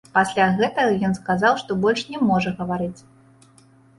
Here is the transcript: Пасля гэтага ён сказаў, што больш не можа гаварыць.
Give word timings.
Пасля 0.13 0.45
гэтага 0.59 0.95
ён 1.09 1.13
сказаў, 1.19 1.59
што 1.63 1.77
больш 1.85 2.01
не 2.13 2.19
можа 2.31 2.55
гаварыць. 2.61 3.01